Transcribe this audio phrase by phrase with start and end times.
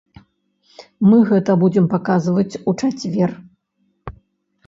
[1.09, 3.29] Мы гэта будзем паказваць у чацвер.